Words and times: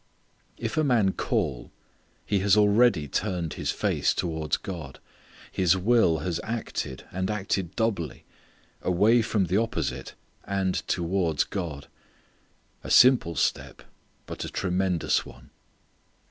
If 0.57 0.77
a 0.77 0.83
man 0.83 1.11
call 1.13 1.71
he 2.25 2.39
has 2.39 2.57
already 2.57 3.07
turned 3.07 3.53
his 3.53 3.69
face 3.69 4.15
towards 4.15 4.57
God. 4.57 4.97
His 5.51 5.77
will 5.77 6.17
has 6.25 6.39
acted, 6.43 7.03
and 7.11 7.29
acted 7.29 7.75
doubly; 7.75 8.25
away 8.81 9.21
from 9.21 9.45
the 9.45 9.57
opposite, 9.57 10.15
and 10.43 10.73
towards 10.87 11.43
God, 11.43 11.85
a 12.83 12.89
simple 12.89 13.35
step 13.35 13.83
but 14.25 14.43
a 14.43 14.49
tremendous 14.49 15.23
one. 15.23 15.51